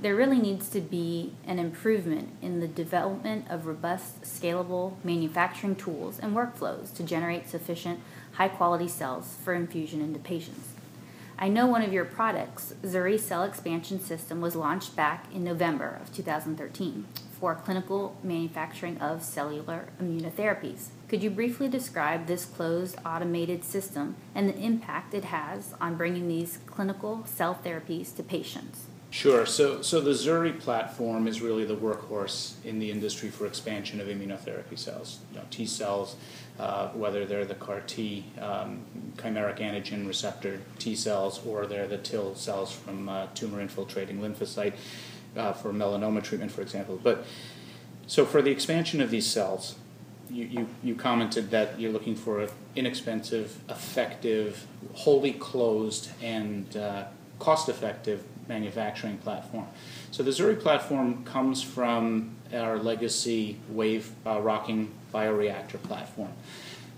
There 0.00 0.16
really 0.16 0.38
needs 0.38 0.70
to 0.70 0.80
be 0.80 1.34
an 1.46 1.58
improvement 1.58 2.30
in 2.40 2.60
the 2.60 2.68
development 2.68 3.44
of 3.50 3.66
robust, 3.66 4.22
scalable 4.22 4.94
manufacturing 5.04 5.76
tools 5.76 6.18
and 6.18 6.34
workflows 6.34 6.94
to 6.94 7.02
generate 7.02 7.46
sufficient 7.46 8.00
high 8.32 8.48
quality 8.48 8.88
cells 8.88 9.36
for 9.44 9.52
infusion 9.52 10.00
into 10.00 10.18
patients. 10.18 10.75
I 11.38 11.48
know 11.48 11.66
one 11.66 11.82
of 11.82 11.92
your 11.92 12.06
products, 12.06 12.72
Xuri 12.82 13.20
Cell 13.20 13.42
Expansion 13.42 14.00
System, 14.00 14.40
was 14.40 14.56
launched 14.56 14.96
back 14.96 15.26
in 15.34 15.44
November 15.44 15.98
of 16.00 16.14
2013 16.14 17.04
for 17.38 17.54
clinical 17.54 18.16
manufacturing 18.22 18.96
of 19.02 19.22
cellular 19.22 19.90
immunotherapies. 20.02 20.88
Could 21.08 21.22
you 21.22 21.28
briefly 21.28 21.68
describe 21.68 22.26
this 22.26 22.46
closed 22.46 22.96
automated 23.04 23.64
system 23.64 24.16
and 24.34 24.48
the 24.48 24.58
impact 24.58 25.12
it 25.12 25.26
has 25.26 25.74
on 25.78 25.96
bringing 25.96 26.26
these 26.26 26.58
clinical 26.64 27.26
cell 27.26 27.58
therapies 27.62 28.16
to 28.16 28.22
patients? 28.22 28.86
Sure. 29.16 29.46
So, 29.46 29.80
so 29.80 30.02
the 30.02 30.10
Xuri 30.10 30.60
platform 30.60 31.26
is 31.26 31.40
really 31.40 31.64
the 31.64 31.74
workhorse 31.74 32.52
in 32.66 32.78
the 32.78 32.90
industry 32.90 33.30
for 33.30 33.46
expansion 33.46 33.98
of 33.98 34.08
immunotherapy 34.08 34.78
cells, 34.78 35.20
you 35.32 35.38
know, 35.38 35.44
T 35.50 35.64
cells, 35.64 36.16
uh, 36.58 36.88
whether 36.88 37.24
they're 37.24 37.46
the 37.46 37.54
CAR 37.54 37.80
T, 37.80 38.26
um, 38.38 38.84
chimeric 39.16 39.58
antigen 39.60 40.06
receptor 40.06 40.60
T 40.78 40.94
cells, 40.94 41.40
or 41.46 41.64
they're 41.64 41.86
the 41.86 41.96
TIL 41.96 42.34
cells 42.34 42.74
from 42.74 43.08
uh, 43.08 43.28
tumor 43.34 43.62
infiltrating 43.62 44.18
lymphocyte 44.18 44.74
uh, 45.34 45.54
for 45.54 45.72
melanoma 45.72 46.22
treatment, 46.22 46.52
for 46.52 46.60
example. 46.60 47.00
But 47.02 47.24
so 48.06 48.26
for 48.26 48.42
the 48.42 48.50
expansion 48.50 49.00
of 49.00 49.10
these 49.10 49.26
cells, 49.26 49.76
you, 50.28 50.44
you, 50.44 50.68
you 50.82 50.94
commented 50.94 51.50
that 51.52 51.80
you're 51.80 51.90
looking 51.90 52.16
for 52.16 52.40
an 52.40 52.50
inexpensive, 52.74 53.60
effective, 53.70 54.66
wholly 54.92 55.32
closed, 55.32 56.10
and 56.20 56.76
uh, 56.76 57.04
cost 57.38 57.70
effective 57.70 58.22
manufacturing 58.48 59.18
platform. 59.18 59.66
So 60.10 60.22
the 60.22 60.30
Xuri 60.30 60.60
platform 60.60 61.24
comes 61.24 61.62
from 61.62 62.36
our 62.52 62.78
legacy 62.78 63.58
wave 63.68 64.10
uh, 64.26 64.40
rocking 64.40 64.92
bioreactor 65.12 65.82
platform. 65.82 66.32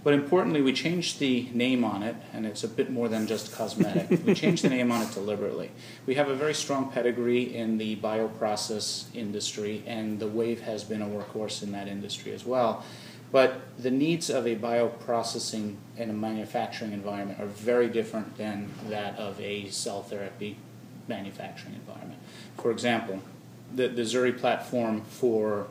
But 0.05 0.15
importantly, 0.15 0.63
we 0.63 0.73
changed 0.73 1.19
the 1.19 1.49
name 1.53 1.85
on 1.85 2.03
it, 2.03 2.15
and 2.33 2.47
it's 2.47 2.63
a 2.63 2.69
bit 2.69 2.91
more 2.91 3.09
than 3.09 3.27
just 3.27 3.53
cosmetic. 3.53 4.25
we 4.25 4.33
changed 4.33 4.63
the 4.63 4.69
name 4.69 4.93
on 4.93 5.03
it 5.03 5.13
deliberately. 5.13 5.71
We 6.07 6.15
have 6.15 6.29
a 6.29 6.35
very 6.35 6.55
strong 6.55 6.91
pedigree 6.91 7.55
in 7.55 7.79
the 7.79 7.97
bioprocess 7.97 9.15
industry, 9.15 9.83
and 9.87 10.21
the 10.21 10.29
Wave 10.29 10.61
has 10.61 10.85
been 10.85 11.03
a 11.03 11.07
workhorse 11.07 11.63
in 11.63 11.73
that 11.73 11.89
industry 11.89 12.33
as 12.33 12.45
well. 12.45 12.85
But 13.31 13.61
the 13.79 13.91
needs 13.91 14.31
of 14.31 14.47
a 14.47 14.57
bioprocessing 14.57 15.77
and 15.99 16.11
a 16.11 16.15
manufacturing 16.15 16.93
environment 16.93 17.41
are 17.41 17.47
very 17.47 17.89
different 17.89 18.39
than 18.39 18.71
that 18.89 19.19
of 19.19 19.39
a 19.41 19.69
cell 19.69 20.03
therapy 20.03 20.57
manufacturing 21.09 21.75
environment. 21.75 22.21
For 22.59 22.71
example, 22.71 23.23
the, 23.75 23.89
the 23.89 24.03
Xuri 24.03 24.37
platform 24.37 25.03
for 25.03 25.69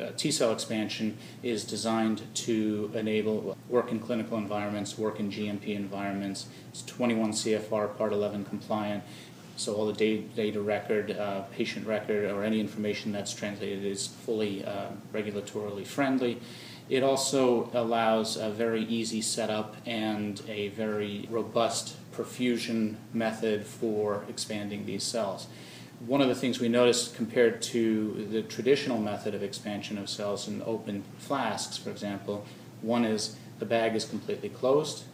uh, 0.00 0.10
T 0.16 0.30
cell 0.30 0.52
expansion 0.52 1.18
is 1.42 1.64
designed 1.64 2.22
to 2.34 2.90
enable 2.94 3.56
work 3.68 3.90
in 3.90 3.98
clinical 3.98 4.38
environments, 4.38 4.96
work 4.96 5.20
in 5.20 5.30
GMP 5.30 5.74
environments. 5.74 6.46
It's 6.70 6.82
21 6.82 7.32
CFR 7.32 7.96
Part 7.96 8.12
11 8.12 8.44
compliant. 8.44 9.02
So 9.56 9.74
all 9.74 9.86
the 9.86 9.92
data, 9.92 10.22
data 10.34 10.60
record, 10.62 11.10
uh, 11.10 11.42
patient 11.52 11.86
record, 11.86 12.30
or 12.30 12.44
any 12.44 12.60
information 12.60 13.12
that's 13.12 13.34
translated 13.34 13.84
is 13.84 14.06
fully 14.06 14.64
uh, 14.64 14.86
regulatorily 15.12 15.86
friendly. 15.86 16.40
It 16.88 17.02
also 17.02 17.70
allows 17.74 18.36
a 18.36 18.50
very 18.50 18.84
easy 18.84 19.20
setup 19.20 19.76
and 19.86 20.42
a 20.48 20.68
very 20.68 21.28
robust 21.30 21.94
perfusion 22.20 22.96
method 23.12 23.64
for 23.64 24.24
expanding 24.28 24.86
these 24.86 25.04
cells. 25.04 25.46
one 26.06 26.22
of 26.22 26.28
the 26.28 26.34
things 26.34 26.58
we 26.58 26.68
noticed 26.68 27.14
compared 27.14 27.60
to 27.60 28.26
the 28.30 28.40
traditional 28.40 28.98
method 28.98 29.34
of 29.34 29.42
expansion 29.42 29.98
of 29.98 30.08
cells 30.08 30.48
in 30.48 30.62
open 30.62 31.04
flasks, 31.18 31.76
for 31.76 31.90
example, 31.90 32.46
one 32.80 33.04
is 33.04 33.36
the 33.58 33.66
bag 33.66 33.94
is 33.94 34.06
completely 34.06 34.48
closed, 34.48 35.04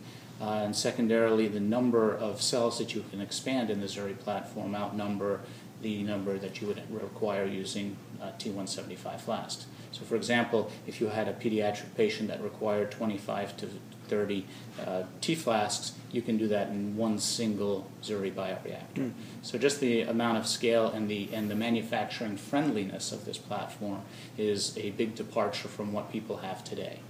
uh, 0.40 0.62
and 0.64 0.76
secondarily, 0.76 1.48
the 1.48 1.60
number 1.60 2.14
of 2.14 2.40
cells 2.40 2.78
that 2.78 2.94
you 2.94 3.04
can 3.10 3.20
expand 3.20 3.70
in 3.70 3.80
the 3.80 3.86
Xuri 3.86 4.16
platform 4.18 4.74
outnumber 4.74 5.40
the 5.82 6.02
number 6.02 6.38
that 6.38 6.60
you 6.60 6.66
would 6.66 6.82
require 6.90 7.44
using 7.44 7.96
uh, 8.20 8.30
T175 8.38 9.20
flasks. 9.20 9.66
So, 9.96 10.04
for 10.04 10.16
example, 10.16 10.70
if 10.86 11.00
you 11.00 11.06
had 11.08 11.26
a 11.26 11.32
pediatric 11.32 11.94
patient 11.96 12.28
that 12.28 12.42
required 12.42 12.90
25 12.90 13.56
to 13.56 13.68
30 14.08 14.46
uh, 14.86 15.02
T 15.22 15.34
flasks, 15.34 15.92
you 16.12 16.20
can 16.20 16.36
do 16.36 16.48
that 16.48 16.68
in 16.68 16.96
one 16.96 17.18
single 17.18 17.90
Xuri 18.02 18.30
bioreactor. 18.32 18.94
Mm. 18.96 19.12
So, 19.40 19.56
just 19.56 19.80
the 19.80 20.02
amount 20.02 20.36
of 20.36 20.46
scale 20.46 20.88
and 20.88 21.08
the 21.08 21.30
and 21.32 21.50
the 21.50 21.54
manufacturing 21.54 22.36
friendliness 22.36 23.10
of 23.10 23.24
this 23.24 23.38
platform 23.38 24.02
is 24.36 24.76
a 24.76 24.90
big 24.90 25.14
departure 25.14 25.68
from 25.68 25.94
what 25.94 26.12
people 26.12 26.38
have 26.38 26.62
today 26.62 27.00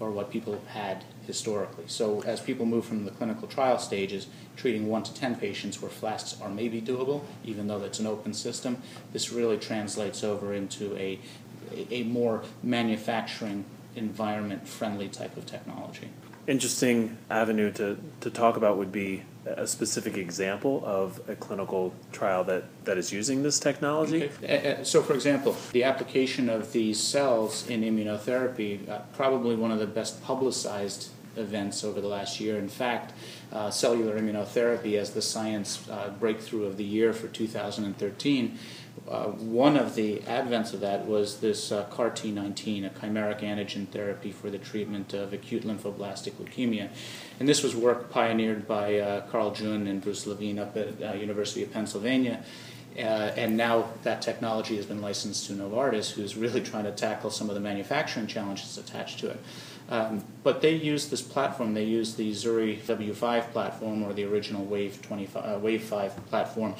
or 0.00 0.10
what 0.10 0.30
people 0.30 0.52
have 0.52 0.66
had 0.66 1.04
historically. 1.26 1.84
So 1.86 2.22
as 2.22 2.40
people 2.40 2.66
move 2.66 2.84
from 2.84 3.04
the 3.04 3.10
clinical 3.10 3.46
trial 3.46 3.78
stages, 3.78 4.26
treating 4.56 4.88
one 4.88 5.02
to 5.04 5.14
10 5.14 5.36
patients 5.36 5.80
where 5.80 5.90
flasks 5.90 6.40
are 6.40 6.50
maybe 6.50 6.82
doable, 6.82 7.22
even 7.44 7.68
though 7.68 7.78
that's 7.78 8.00
an 8.00 8.06
open 8.06 8.34
system, 8.34 8.82
this 9.12 9.32
really 9.32 9.56
translates 9.56 10.24
over 10.24 10.52
into 10.52 10.96
a, 10.96 11.18
a 11.90 12.02
more 12.04 12.42
manufacturing 12.62 13.64
environment 13.96 14.66
friendly 14.66 15.08
type 15.08 15.36
of 15.36 15.46
technology 15.46 16.10
interesting 16.46 17.16
avenue 17.30 17.72
to, 17.72 17.96
to 18.20 18.30
talk 18.30 18.56
about 18.56 18.76
would 18.76 18.92
be 18.92 19.22
a 19.46 19.66
specific 19.66 20.16
example 20.16 20.82
of 20.84 21.20
a 21.28 21.36
clinical 21.36 21.92
trial 22.12 22.44
that, 22.44 22.64
that 22.84 22.96
is 22.96 23.12
using 23.12 23.42
this 23.42 23.58
technology. 23.58 24.30
Okay. 24.42 24.80
So, 24.82 25.02
for 25.02 25.14
example, 25.14 25.54
the 25.72 25.84
application 25.84 26.48
of 26.48 26.72
these 26.72 26.98
cells 26.98 27.68
in 27.68 27.82
immunotherapy, 27.82 28.88
uh, 28.88 29.00
probably 29.12 29.54
one 29.54 29.70
of 29.70 29.78
the 29.78 29.86
best 29.86 30.22
publicized 30.22 31.10
events 31.36 31.84
over 31.84 32.00
the 32.00 32.08
last 32.08 32.40
year. 32.40 32.56
In 32.56 32.68
fact, 32.68 33.12
uh, 33.52 33.70
cellular 33.70 34.18
immunotherapy 34.18 34.96
as 34.96 35.10
the 35.10 35.22
science 35.22 35.86
uh, 35.88 36.10
breakthrough 36.18 36.64
of 36.64 36.76
the 36.76 36.84
year 36.84 37.12
for 37.12 37.28
2013 37.28 38.58
uh, 39.08 39.26
one 39.26 39.76
of 39.76 39.94
the 39.94 40.18
advents 40.20 40.72
of 40.72 40.80
that 40.80 41.06
was 41.06 41.40
this 41.40 41.70
uh, 41.70 41.84
CAR 41.84 42.10
T19, 42.10 42.86
a 42.86 42.90
chimeric 42.90 43.40
antigen 43.40 43.86
therapy 43.88 44.32
for 44.32 44.48
the 44.48 44.58
treatment 44.58 45.12
of 45.12 45.32
acute 45.32 45.62
lymphoblastic 45.62 46.32
leukemia. 46.32 46.88
And 47.38 47.46
this 47.46 47.62
was 47.62 47.76
work 47.76 48.10
pioneered 48.10 48.66
by 48.66 48.98
uh, 48.98 49.20
Carl 49.28 49.50
June 49.50 49.86
and 49.86 50.00
Bruce 50.00 50.26
Levine 50.26 50.58
up 50.58 50.76
at 50.76 51.02
uh, 51.02 51.12
University 51.12 51.62
of 51.62 51.72
Pennsylvania. 51.72 52.42
Uh, 52.96 53.32
and 53.36 53.56
now 53.56 53.90
that 54.04 54.22
technology 54.22 54.76
has 54.76 54.86
been 54.86 55.02
licensed 55.02 55.48
to 55.48 55.52
Novartis, 55.52 56.12
who's 56.12 56.36
really 56.36 56.62
trying 56.62 56.84
to 56.84 56.92
tackle 56.92 57.28
some 57.28 57.48
of 57.48 57.54
the 57.54 57.60
manufacturing 57.60 58.26
challenges 58.26 58.78
attached 58.78 59.18
to 59.18 59.30
it. 59.30 59.40
Um, 59.90 60.24
but 60.42 60.62
they 60.62 60.74
use 60.74 61.08
this 61.08 61.20
platform. 61.20 61.74
They 61.74 61.84
use 61.84 62.14
the 62.14 62.30
Xuri 62.30 62.78
W5 62.78 63.50
platform 63.50 64.02
or 64.02 64.14
the 64.14 64.24
original 64.24 64.64
Wave 64.64 65.02
25, 65.02 65.44
uh, 65.44 65.58
Wave 65.58 65.82
5 65.82 66.26
platform 66.26 66.74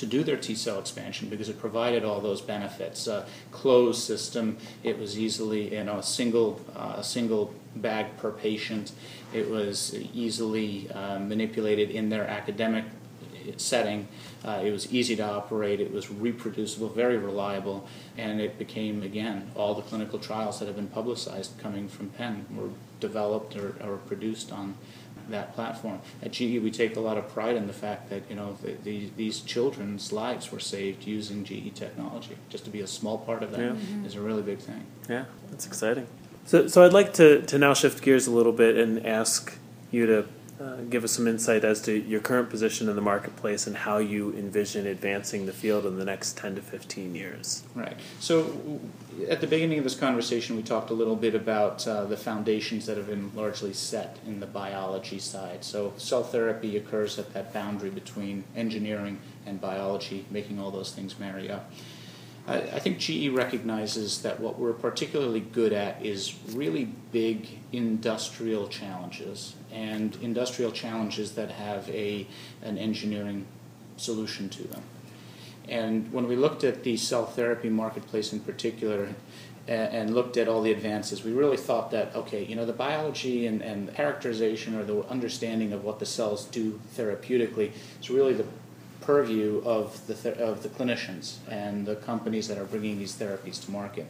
to 0.00 0.06
do 0.06 0.24
their 0.24 0.38
T 0.38 0.54
cell 0.54 0.78
expansion 0.78 1.28
because 1.28 1.50
it 1.50 1.60
provided 1.60 2.04
all 2.04 2.20
those 2.20 2.40
benefits. 2.40 3.06
Uh, 3.06 3.26
closed 3.52 4.02
system, 4.02 4.56
it 4.82 4.98
was 4.98 5.18
easily 5.18 5.74
you 5.74 5.84
know 5.84 5.98
a 5.98 6.02
single 6.02 6.60
uh, 6.74 6.94
a 6.96 7.04
single 7.04 7.54
bag 7.76 8.16
per 8.16 8.32
patient. 8.32 8.92
It 9.34 9.48
was 9.48 9.94
easily 10.14 10.90
uh, 10.90 11.18
manipulated 11.18 11.90
in 11.90 12.08
their 12.08 12.26
academic 12.26 12.84
setting. 13.58 14.08
Uh, 14.42 14.62
it 14.64 14.70
was 14.70 14.92
easy 14.92 15.16
to 15.16 15.22
operate. 15.22 15.80
It 15.80 15.92
was 15.92 16.10
reproducible, 16.10 16.88
very 16.88 17.18
reliable, 17.18 17.86
and 18.16 18.40
it 18.40 18.58
became 18.58 19.02
again 19.02 19.50
all 19.54 19.74
the 19.74 19.82
clinical 19.82 20.18
trials 20.18 20.58
that 20.60 20.66
have 20.66 20.76
been 20.76 20.88
publicized 20.88 21.58
coming 21.58 21.88
from 21.88 22.08
Penn 22.08 22.46
were 22.56 22.70
developed 23.00 23.54
or, 23.54 23.76
or 23.82 23.98
produced 23.98 24.50
on 24.50 24.76
that 25.30 25.54
platform. 25.54 26.00
At 26.22 26.32
GE, 26.32 26.60
we 26.62 26.70
take 26.70 26.96
a 26.96 27.00
lot 27.00 27.18
of 27.18 27.28
pride 27.28 27.56
in 27.56 27.66
the 27.66 27.72
fact 27.72 28.10
that 28.10 28.22
you 28.28 28.36
know 28.36 28.56
the, 28.62 28.72
the, 28.82 29.10
these 29.16 29.40
children's 29.40 30.12
lives 30.12 30.52
were 30.52 30.60
saved 30.60 31.06
using 31.06 31.44
GE 31.44 31.74
technology. 31.74 32.36
Just 32.48 32.64
to 32.64 32.70
be 32.70 32.80
a 32.80 32.86
small 32.86 33.18
part 33.18 33.42
of 33.42 33.50
that 33.52 33.60
yeah. 33.60 33.70
mm-hmm. 33.70 34.06
is 34.06 34.14
a 34.14 34.20
really 34.20 34.42
big 34.42 34.58
thing. 34.58 34.84
Yeah, 35.08 35.24
that's 35.50 35.66
exciting. 35.66 36.06
So, 36.46 36.66
so 36.66 36.84
I'd 36.84 36.92
like 36.92 37.12
to, 37.14 37.42
to 37.42 37.58
now 37.58 37.74
shift 37.74 38.02
gears 38.02 38.26
a 38.26 38.30
little 38.30 38.52
bit 38.52 38.76
and 38.76 39.06
ask 39.06 39.56
you 39.90 40.06
to 40.06 40.26
uh, 40.60 40.76
give 40.90 41.04
us 41.04 41.12
some 41.12 41.26
insight 41.26 41.64
as 41.64 41.80
to 41.82 41.92
your 41.92 42.20
current 42.20 42.50
position 42.50 42.88
in 42.88 42.96
the 42.96 43.02
marketplace 43.02 43.66
and 43.66 43.76
how 43.76 43.98
you 43.98 44.34
envision 44.34 44.86
advancing 44.86 45.46
the 45.46 45.52
field 45.52 45.86
in 45.86 45.98
the 45.98 46.04
next 46.04 46.36
10 46.36 46.56
to 46.56 46.60
15 46.60 47.14
years. 47.14 47.62
Right. 47.74 47.96
So, 48.18 48.80
at 49.28 49.40
the 49.40 49.46
beginning 49.46 49.78
of 49.78 49.84
this 49.84 49.94
conversation, 49.94 50.56
we 50.56 50.62
talked 50.62 50.90
a 50.90 50.94
little 50.94 51.16
bit 51.16 51.34
about 51.34 51.86
uh, 51.86 52.04
the 52.04 52.16
foundations 52.16 52.86
that 52.86 52.96
have 52.96 53.06
been 53.06 53.30
largely 53.34 53.72
set 53.72 54.18
in 54.26 54.40
the 54.40 54.46
biology 54.46 55.18
side. 55.18 55.64
So, 55.64 55.92
cell 55.96 56.22
therapy 56.22 56.76
occurs 56.76 57.18
at 57.18 57.32
that 57.34 57.52
boundary 57.52 57.90
between 57.90 58.44
engineering 58.54 59.18
and 59.46 59.60
biology, 59.60 60.26
making 60.30 60.58
all 60.58 60.70
those 60.70 60.92
things 60.92 61.18
marry 61.18 61.50
up. 61.50 61.70
I, 62.46 62.56
I 62.56 62.78
think 62.78 62.98
GE 62.98 63.28
recognizes 63.28 64.22
that 64.22 64.40
what 64.40 64.58
we're 64.58 64.72
particularly 64.72 65.40
good 65.40 65.72
at 65.72 66.04
is 66.04 66.34
really 66.52 66.86
big 67.12 67.48
industrial 67.72 68.68
challenges 68.68 69.54
and 69.72 70.16
industrial 70.22 70.72
challenges 70.72 71.32
that 71.32 71.50
have 71.50 71.88
a, 71.90 72.26
an 72.62 72.78
engineering 72.78 73.46
solution 73.96 74.48
to 74.50 74.64
them. 74.64 74.82
And 75.70 76.12
when 76.12 76.26
we 76.26 76.36
looked 76.36 76.64
at 76.64 76.82
the 76.82 76.96
cell 76.96 77.24
therapy 77.24 77.70
marketplace 77.70 78.32
in 78.32 78.40
particular, 78.40 79.14
and 79.68 80.14
looked 80.14 80.36
at 80.36 80.48
all 80.48 80.62
the 80.62 80.72
advances, 80.72 81.22
we 81.22 81.32
really 81.32 81.56
thought 81.56 81.92
that, 81.92 82.14
okay, 82.16 82.44
you 82.44 82.56
know, 82.56 82.66
the 82.66 82.72
biology 82.72 83.46
and, 83.46 83.62
and 83.62 83.94
characterization 83.94 84.74
or 84.74 84.84
the 84.84 85.06
understanding 85.06 85.72
of 85.72 85.84
what 85.84 86.00
the 86.00 86.06
cells 86.06 86.46
do 86.46 86.80
therapeutically 86.96 87.70
is 88.00 88.10
really 88.10 88.32
the 88.32 88.46
purview 89.00 89.62
of 89.64 90.06
the, 90.08 90.14
th- 90.14 90.38
of 90.38 90.62
the 90.64 90.68
clinicians 90.68 91.36
and 91.48 91.86
the 91.86 91.94
companies 91.96 92.48
that 92.48 92.58
are 92.58 92.64
bringing 92.64 92.98
these 92.98 93.14
therapies 93.14 93.64
to 93.64 93.70
market. 93.70 94.06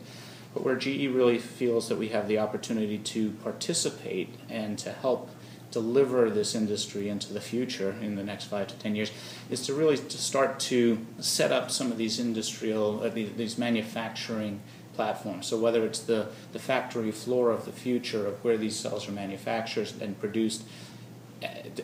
But 0.54 0.64
where 0.64 0.76
GE 0.76 1.08
really 1.08 1.38
feels 1.38 1.88
that 1.88 1.98
we 1.98 2.08
have 2.08 2.26
the 2.26 2.38
opportunity 2.38 2.98
to 2.98 3.30
participate 3.42 4.34
and 4.48 4.78
to 4.78 4.92
help 4.92 5.28
deliver 5.70 6.30
this 6.30 6.54
industry 6.54 7.08
into 7.08 7.32
the 7.32 7.40
future 7.40 7.94
in 8.00 8.16
the 8.16 8.24
next 8.24 8.44
five 8.44 8.66
to 8.68 8.74
ten 8.76 8.94
years 8.94 9.12
is 9.50 9.66
to 9.66 9.74
really 9.74 9.96
to 9.96 10.18
start 10.18 10.58
to 10.60 10.98
set 11.18 11.52
up 11.52 11.70
some 11.70 11.92
of 11.92 11.98
these 11.98 12.18
industrial 12.18 13.02
uh, 13.02 13.08
these, 13.08 13.32
these 13.36 13.58
manufacturing 13.58 14.60
platforms. 14.94 15.46
So 15.46 15.58
whether 15.58 15.86
it's 15.86 16.00
the, 16.00 16.26
the 16.52 16.58
factory 16.58 17.12
floor 17.12 17.50
of 17.50 17.64
the 17.64 17.72
future 17.72 18.26
of 18.26 18.44
where 18.44 18.58
these 18.58 18.76
cells 18.76 19.08
are 19.08 19.12
manufactured 19.12 19.88
and 20.00 20.18
produced 20.18 20.64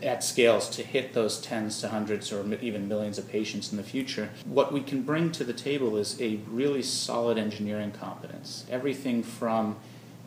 at 0.02 0.22
scales 0.22 0.68
to 0.68 0.82
hit 0.82 1.14
those 1.14 1.40
tens 1.40 1.80
to 1.80 1.88
hundreds 1.88 2.30
or 2.30 2.44
even 2.60 2.88
millions 2.88 3.16
of 3.16 3.26
patients 3.28 3.70
in 3.70 3.78
the 3.78 3.82
future. 3.82 4.28
What 4.44 4.70
we 4.70 4.82
can 4.82 5.02
bring 5.02 5.32
to 5.32 5.44
the 5.44 5.54
table 5.54 5.96
is 5.96 6.20
a 6.20 6.40
really 6.48 6.82
solid 6.82 7.38
engineering 7.38 7.90
competence. 7.90 8.66
Everything 8.70 9.22
from, 9.22 9.76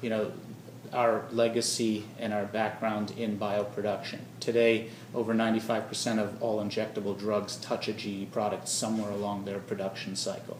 you 0.01 0.09
know, 0.09 0.31
our 0.93 1.25
legacy 1.31 2.05
and 2.17 2.33
our 2.33 2.45
background 2.45 3.11
in 3.17 3.37
bioproduction. 3.37 4.19
Today, 4.39 4.89
over 5.13 5.33
95% 5.33 6.19
of 6.19 6.41
all 6.41 6.63
injectable 6.63 7.17
drugs 7.17 7.55
touch 7.57 7.87
a 7.87 7.93
GE 7.93 8.31
product 8.31 8.67
somewhere 8.67 9.11
along 9.11 9.45
their 9.45 9.59
production 9.59 10.15
cycle. 10.15 10.57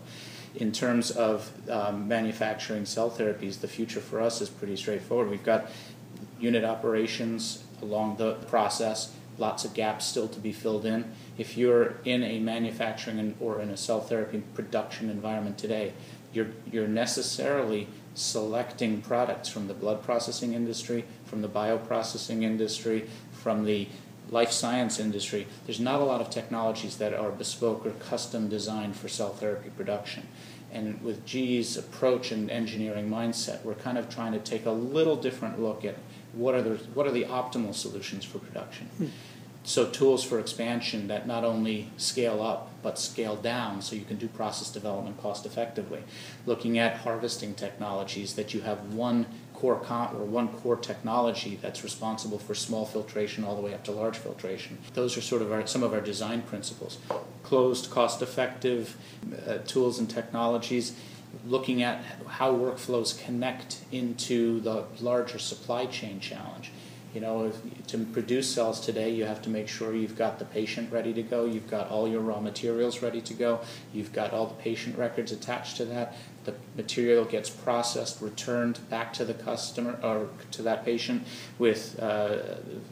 In 0.55 0.71
terms 0.71 1.11
of 1.11 1.51
um, 1.69 2.07
manufacturing 2.07 2.85
cell 2.85 3.11
therapies, 3.11 3.61
the 3.61 3.67
future 3.67 3.99
for 3.99 4.19
us 4.19 4.41
is 4.41 4.49
pretty 4.49 4.75
straightforward. 4.75 5.29
We've 5.29 5.43
got 5.43 5.69
unit 6.39 6.63
operations 6.63 7.63
along 7.81 8.17
the 8.17 8.33
process, 8.47 9.13
lots 9.37 9.63
of 9.63 9.73
gaps 9.73 10.05
still 10.05 10.27
to 10.27 10.39
be 10.39 10.51
filled 10.51 10.85
in. 10.85 11.11
If 11.37 11.57
you're 11.57 11.95
in 12.03 12.23
a 12.23 12.39
manufacturing 12.39 13.35
or 13.39 13.61
in 13.61 13.69
a 13.69 13.77
cell 13.77 14.01
therapy 14.01 14.43
production 14.53 15.09
environment 15.09 15.57
today, 15.57 15.93
you're, 16.33 16.47
you're 16.71 16.87
necessarily 16.87 17.87
selecting 18.15 19.01
products 19.01 19.49
from 19.49 19.67
the 19.67 19.73
blood 19.73 20.03
processing 20.03 20.53
industry, 20.53 21.05
from 21.25 21.41
the 21.41 21.47
bioprocessing 21.47 22.43
industry, 22.43 23.07
from 23.31 23.65
the 23.65 23.87
life 24.31 24.51
science 24.51 24.99
industry. 24.99 25.47
There's 25.65 25.79
not 25.79 26.01
a 26.01 26.03
lot 26.03 26.21
of 26.21 26.29
technologies 26.29 26.97
that 26.97 27.13
are 27.13 27.31
bespoke 27.31 27.85
or 27.85 27.91
custom 27.91 28.49
designed 28.49 28.95
for 28.95 29.07
cell 29.07 29.29
therapy 29.29 29.69
production. 29.69 30.27
And 30.71 31.01
with 31.01 31.25
GE's 31.25 31.77
approach 31.77 32.31
and 32.31 32.49
engineering 32.51 33.09
mindset, 33.09 33.63
we're 33.63 33.73
kind 33.73 33.97
of 33.97 34.07
trying 34.07 34.33
to 34.33 34.39
take 34.39 34.65
a 34.65 34.71
little 34.71 35.15
different 35.15 35.59
look 35.59 35.83
at 35.83 35.95
what 36.33 36.53
are 36.53 36.61
the 36.61 36.75
what 36.93 37.07
are 37.07 37.11
the 37.11 37.23
optimal 37.23 37.73
solutions 37.73 38.23
for 38.23 38.37
production. 38.37 38.87
Hmm. 38.97 39.07
So 39.63 39.89
tools 39.89 40.23
for 40.23 40.39
expansion 40.39 41.07
that 41.07 41.25
not 41.25 41.43
only 41.43 41.91
scale 41.97 42.43
up 42.43 42.68
but 42.81 42.97
scaled 42.99 43.43
down 43.43 43.81
so 43.81 43.95
you 43.95 44.05
can 44.05 44.17
do 44.17 44.27
process 44.27 44.69
development 44.69 45.21
cost 45.21 45.45
effectively. 45.45 46.03
Looking 46.45 46.77
at 46.77 46.97
harvesting 46.97 47.55
technologies 47.55 48.33
that 48.35 48.53
you 48.53 48.61
have 48.61 48.93
one 48.93 49.25
core 49.53 49.79
con- 49.79 50.15
or 50.15 50.23
one 50.23 50.47
core 50.47 50.77
technology 50.77 51.59
that's 51.61 51.83
responsible 51.83 52.39
for 52.39 52.55
small 52.55 52.85
filtration 52.85 53.43
all 53.43 53.55
the 53.55 53.61
way 53.61 53.73
up 53.73 53.83
to 53.83 53.91
large 53.91 54.17
filtration. 54.17 54.77
Those 54.93 55.17
are 55.17 55.21
sort 55.21 55.41
of 55.41 55.51
our, 55.51 55.67
some 55.67 55.83
of 55.83 55.93
our 55.93 56.01
design 56.01 56.41
principles. 56.43 56.97
closed, 57.43 57.89
cost 57.89 58.21
effective 58.21 58.95
uh, 59.47 59.57
tools 59.59 59.99
and 59.99 60.09
technologies, 60.09 60.93
looking 61.45 61.83
at 61.83 62.03
how 62.27 62.53
workflows 62.53 63.23
connect 63.23 63.79
into 63.91 64.59
the 64.61 64.85
larger 65.01 65.39
supply 65.39 65.85
chain 65.85 66.19
challenge. 66.19 66.71
You 67.13 67.21
know, 67.21 67.51
to 67.87 67.97
produce 68.05 68.47
cells 68.53 68.79
today, 68.79 69.09
you 69.09 69.25
have 69.25 69.41
to 69.41 69.49
make 69.49 69.67
sure 69.67 69.95
you've 69.95 70.17
got 70.17 70.37
the 70.37 70.45
patient 70.45 70.91
ready 70.91 71.11
to 71.13 71.23
go, 71.23 71.45
you've 71.45 71.69
got 71.69 71.89
all 71.89 72.07
your 72.07 72.21
raw 72.21 72.39
materials 72.39 73.01
ready 73.01 73.19
to 73.21 73.33
go, 73.33 73.61
you've 73.91 74.13
got 74.13 74.31
all 74.31 74.45
the 74.45 74.53
patient 74.55 74.95
records 74.95 75.31
attached 75.31 75.77
to 75.77 75.85
that. 75.85 76.15
The 76.45 76.53
material 76.77 77.25
gets 77.25 77.49
processed, 77.49 78.21
returned 78.21 78.87
back 78.89 79.11
to 79.13 79.25
the 79.25 79.33
customer 79.33 79.99
or 80.03 80.29
to 80.51 80.61
that 80.61 80.85
patient 80.85 81.25
with, 81.57 81.99
uh, 81.99 82.37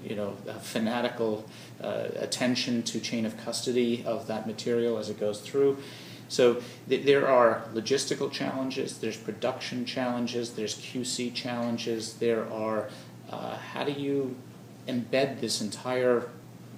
you 0.03 0.15
know, 0.15 0.36
fanatical 0.62 1.47
uh, 1.81 2.07
attention 2.15 2.81
to 2.83 3.00
chain 3.00 3.24
of 3.24 3.38
custody 3.38 4.03
of 4.03 4.25
that 4.27 4.47
material 4.47 4.97
as 4.97 5.09
it 5.09 5.19
goes 5.19 5.41
through. 5.41 5.77
So 6.29 6.62
th- 6.89 7.05
there 7.05 7.27
are 7.27 7.63
logistical 7.74 8.31
challenges, 8.31 8.97
there's 8.97 9.17
production 9.17 9.86
challenges, 9.86 10.51
there's 10.51 10.75
QC 10.75 11.33
challenges, 11.33 12.15
there 12.15 12.51
are 12.51 12.89
uh, 13.29 13.57
how 13.57 13.84
do 13.84 13.91
you 13.91 14.36
embed 14.88 15.41
this 15.41 15.62
entire 15.62 16.29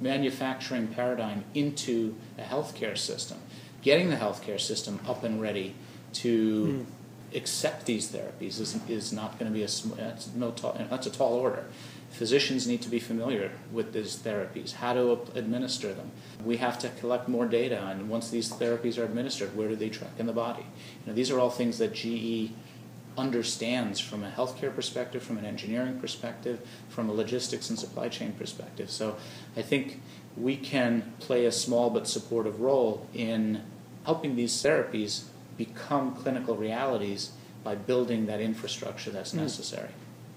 manufacturing 0.01 0.87
paradigm 0.87 1.43
into 1.53 2.15
a 2.37 2.41
healthcare 2.41 2.97
system? 2.97 3.37
Getting 3.81 4.09
the 4.09 4.15
healthcare 4.15 4.59
system 4.59 4.99
up 5.07 5.23
and 5.23 5.41
ready 5.41 5.75
to 6.13 6.85
mm. 6.85 7.37
accept 7.37 7.85
these 7.85 8.11
therapies 8.11 8.59
is, 8.59 8.77
is 8.89 9.13
not 9.13 9.37
going 9.39 9.51
to 9.51 9.55
be 9.55 9.63
a 9.63 9.67
that's 9.95 10.33
no 10.33 10.51
tall, 10.51 10.77
that's 10.89 11.07
a 11.07 11.11
tall 11.11 11.33
order. 11.33 11.65
Physicians 12.09 12.65
need 12.65 12.81
to 12.81 12.89
be 12.89 12.99
familiar 12.99 13.51
with 13.71 13.93
these 13.93 14.17
therapies, 14.17 14.73
how 14.73 14.93
to 14.93 15.19
administer 15.35 15.93
them. 15.93 16.11
We 16.43 16.57
have 16.57 16.79
to 16.79 16.89
collect 16.89 17.29
more 17.29 17.45
data, 17.45 17.85
and 17.85 18.09
once 18.09 18.31
these 18.31 18.51
therapies 18.51 18.97
are 18.97 19.05
administered, 19.05 19.55
where 19.55 19.69
do 19.69 19.75
they 19.75 19.89
track 19.89 20.13
in 20.17 20.25
the 20.25 20.33
body? 20.33 20.63
You 20.63 21.07
know, 21.07 21.13
these 21.13 21.29
are 21.29 21.39
all 21.39 21.51
things 21.51 21.77
that 21.77 21.93
GE 21.93 22.51
understands 23.19 23.99
from 23.99 24.23
a 24.23 24.31
healthcare 24.31 24.73
perspective, 24.73 25.21
from 25.21 25.37
an 25.37 25.45
engineering 25.45 25.99
perspective, 25.99 26.59
from 26.87 27.09
a 27.09 27.13
logistics 27.13 27.69
and 27.69 27.77
supply 27.77 28.09
chain 28.09 28.31
perspective. 28.31 28.89
So 28.89 29.17
I 29.55 29.61
think 29.61 30.01
we 30.37 30.55
can 30.55 31.13
play 31.19 31.45
a 31.45 31.51
small 31.51 31.89
but 31.89 32.07
supportive 32.07 32.61
role 32.61 33.05
in 33.13 33.61
helping 34.05 34.35
these 34.35 34.53
therapies 34.53 35.25
become 35.57 36.15
clinical 36.15 36.55
realities 36.55 37.31
by 37.63 37.75
building 37.75 38.25
that 38.27 38.39
infrastructure 38.39 39.11
that's 39.11 39.33
mm. 39.33 39.41
necessary. 39.41 39.89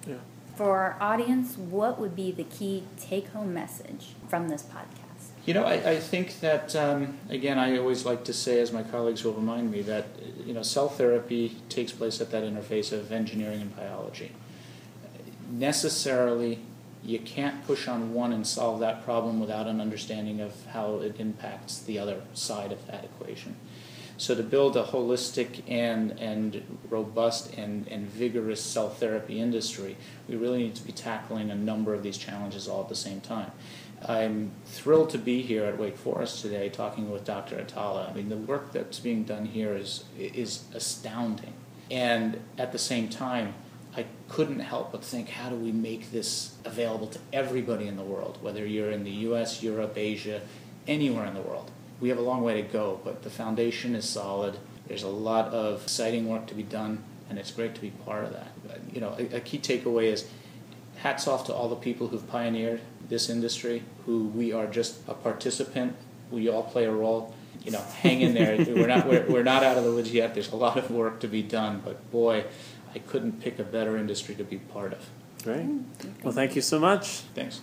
Yeah. 0.07 0.17
For 0.57 0.77
our 0.79 0.97
audience, 1.01 1.57
what 1.57 1.99
would 1.99 2.15
be 2.15 2.33
the 2.33 2.45
key 2.45 2.85
take 3.01 3.29
home 3.29 3.55
message 3.55 4.09
from 4.29 4.49
this 4.49 4.62
podcast? 4.62 5.01
You 5.45 5.55
know, 5.55 5.65
I, 5.65 5.91
I 5.91 5.99
think 5.99 6.39
that, 6.39 6.77
um, 6.77 7.19
again, 7.29 7.59
I 7.59 7.77
always 7.77 8.05
like 8.05 8.23
to 8.25 8.33
say, 8.33 8.61
as 8.61 8.71
my 8.73 8.85
colleagues 8.85 9.25
will 9.25 9.33
remind 9.33 9.73
me, 9.73 9.83
that, 9.83 10.07
you 10.47 10.55
know, 10.55 10.63
cell 10.63 10.89
therapy 10.89 11.57
takes 11.69 11.91
place 11.91 12.21
at 12.21 12.31
that 12.31 12.45
interface 12.45 12.93
of 12.93 13.11
engineering 13.11 13.61
and 13.61 13.77
biology. 13.77 14.31
Necessarily, 15.51 16.61
you 17.03 17.19
can't 17.19 17.67
push 17.67 17.89
on 17.89 18.15
one 18.15 18.33
and 18.33 18.47
solve 18.47 18.79
that 18.81 19.05
problem 19.05 19.41
without 19.41 19.67
an 19.67 19.81
understanding 19.81 20.41
of 20.41 20.55
how 20.67 21.01
it 21.01 21.19
impacts 21.19 21.79
the 21.79 21.99
other 21.99 22.23
side 22.35 22.71
of 22.71 22.87
that 22.87 23.03
equation. 23.03 23.57
So 24.19 24.37
to 24.37 24.43
build 24.45 24.77
a 24.77 24.85
holistic 24.85 25.63
and, 25.67 26.13
and 26.21 26.79
robust 26.89 27.55
and, 27.55 27.89
and 27.89 28.07
vigorous 28.07 28.63
cell 28.63 28.91
therapy 28.91 29.41
industry, 29.41 29.97
we 30.29 30.37
really 30.37 30.63
need 30.63 30.77
to 30.77 30.85
be 30.85 30.93
tackling 30.93 31.51
a 31.51 31.57
number 31.57 31.93
of 31.93 32.05
these 32.05 32.17
challenges 32.17 32.69
all 32.69 32.83
at 32.83 32.89
the 32.89 32.95
same 32.95 33.21
time. 33.21 33.51
I'm 34.09 34.52
thrilled 34.64 35.11
to 35.11 35.18
be 35.18 35.42
here 35.42 35.64
at 35.64 35.78
Wake 35.78 35.97
Forest 35.97 36.42
today 36.42 36.68
talking 36.68 37.11
with 37.11 37.25
Dr. 37.25 37.56
Atala. 37.59 38.09
I 38.09 38.12
mean, 38.12 38.28
the 38.28 38.37
work 38.37 38.73
that's 38.73 38.99
being 38.99 39.25
done 39.25 39.47
here 39.47 39.75
is, 39.75 40.04
is 40.18 40.64
astounding. 40.75 41.52
And 41.90 42.40
at 42.59 42.73
the 42.73 42.78
same 42.78 43.08
time, 43.08 43.54
I 43.97 44.06
couldn't 44.28 44.60
help 44.60 44.93
but 44.93 45.04
think, 45.04 45.28
how 45.28 45.50
do 45.50 45.56
we 45.56 45.71
make 45.71 46.10
this 46.10 46.56
available 46.65 47.06
to 47.08 47.19
everybody 47.32 47.86
in 47.86 47.97
the 47.97 48.02
world, 48.02 48.38
whether 48.41 48.67
you're 48.67 48.91
in 48.91 49.04
the 49.04 49.10
US, 49.10 49.62
Europe, 49.62 49.93
Asia, 49.97 50.41
anywhere 50.88 51.26
in 51.26 51.34
the 51.34 51.43
world? 51.43 51.71
We 52.00 52.08
have 52.08 52.19
a 52.19 52.23
long 52.23 52.43
way 52.43 52.60
to 52.60 52.67
go, 52.67 53.00
but 53.04 53.23
the 53.23 53.30
foundation 53.30 53.95
is 53.95 54.08
solid. 54.08 54.58
There's 54.88 55.02
a 55.02 55.08
lot 55.08 55.49
of 55.49 55.82
exciting 55.84 56.26
work 56.28 56.47
to 56.47 56.54
be 56.54 56.62
done, 56.62 57.04
and 57.28 57.38
it's 57.38 57.50
great 57.50 57.75
to 57.76 57.80
be 57.80 57.91
part 57.91 58.25
of 58.25 58.32
that. 58.32 58.49
But, 58.67 58.80
you 58.93 59.00
know, 59.00 59.15
a, 59.19 59.36
a 59.36 59.41
key 59.41 59.58
takeaway 59.58 60.04
is 60.04 60.26
hats 61.02 61.26
off 61.26 61.47
to 61.47 61.54
all 61.54 61.69
the 61.69 61.76
people 61.76 62.08
who've 62.08 62.26
pioneered 62.28 62.80
this 63.08 63.28
industry, 63.28 63.82
who 64.06 64.28
we 64.28 64.52
are 64.52 64.67
just 64.67 65.00
a 65.08 65.15
participant. 65.15 65.97
We 66.30 66.49
all 66.49 66.62
play 66.62 66.84
a 66.84 66.93
role. 66.93 67.34
You 67.65 67.73
know, 67.73 67.82
hang 68.00 68.21
in 68.21 68.34
there. 68.34 68.56
we're 68.75 68.86
not 68.86 69.06
we're, 69.06 69.26
we're 69.28 69.43
not 69.43 69.62
out 69.62 69.76
of 69.76 69.84
the 69.84 69.93
woods 69.93 70.12
yet. 70.12 70.34
There's 70.34 70.52
a 70.52 70.56
lot 70.56 70.78
of 70.78 70.91
work 70.91 71.21
to 71.21 71.28
be 71.28 71.43
done, 71.43 71.82
but 71.84 72.10
boy, 72.10 72.45
I 72.95 72.99
couldn't 73.00 73.41
pick 73.41 73.58
a 73.58 73.65
better 73.65 73.97
industry 73.97 74.34
to 74.36 74.45
be 74.45 74.58
part 74.58 74.93
of. 74.93 75.08
Great. 75.43 75.67
Mm, 75.67 75.84
well, 76.23 76.32
thank 76.32 76.54
you 76.54 76.62
so 76.62 76.78
much. 76.78 77.21
Thanks. 77.34 77.62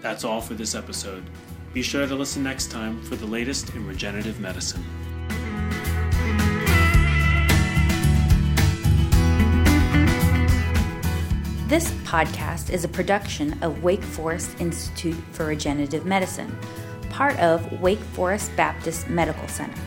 That's 0.00 0.24
all 0.24 0.40
for 0.40 0.54
this 0.54 0.74
episode. 0.74 1.24
Be 1.74 1.82
sure 1.82 2.06
to 2.06 2.14
listen 2.14 2.42
next 2.42 2.70
time 2.70 3.02
for 3.02 3.16
the 3.16 3.26
latest 3.26 3.70
in 3.70 3.86
regenerative 3.86 4.40
medicine. 4.40 4.84
This 11.70 11.90
podcast 12.02 12.70
is 12.70 12.82
a 12.82 12.88
production 12.88 13.62
of 13.62 13.84
Wake 13.84 14.02
Forest 14.02 14.60
Institute 14.60 15.14
for 15.30 15.46
Regenerative 15.46 16.04
Medicine, 16.04 16.58
part 17.10 17.38
of 17.38 17.80
Wake 17.80 18.00
Forest 18.00 18.50
Baptist 18.56 19.08
Medical 19.08 19.46
Center. 19.46 19.80